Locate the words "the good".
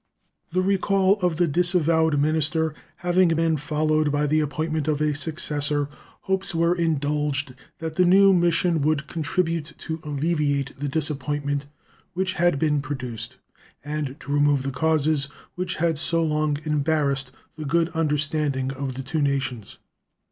17.55-17.89